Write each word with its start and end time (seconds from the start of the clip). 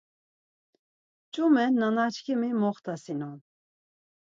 Ç̆umen 1.33 1.73
nanaçkimi 1.79 2.49
moxtasinon. 2.59 3.37